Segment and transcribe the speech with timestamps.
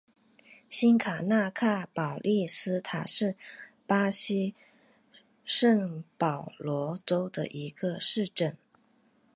[0.67, 3.35] 新卡纳昂保利斯塔是
[3.85, 4.55] 巴西
[5.45, 8.57] 圣保罗州的一个市镇。